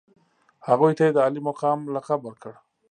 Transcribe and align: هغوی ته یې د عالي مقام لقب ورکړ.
هغوی 0.67 0.91
ته 0.97 1.03
یې 1.07 1.11
د 1.15 1.17
عالي 1.23 1.41
مقام 1.49 1.79
لقب 1.95 2.19
ورکړ. 2.23 2.53